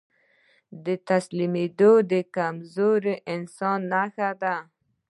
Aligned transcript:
تسليمېدل 1.09 1.95
د 2.11 2.13
کمزوري 2.35 3.15
انسان 3.33 3.79
نښه 3.91 4.29
ده. 4.41 4.55